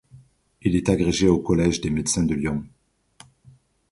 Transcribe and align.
Il 0.63 0.75
est 0.75 0.89
agrégé 0.89 1.27
au 1.27 1.37
Collège 1.37 1.79
des 1.79 1.91
Médecins 1.91 2.23
de 2.23 2.33
Lyon. 2.33 2.65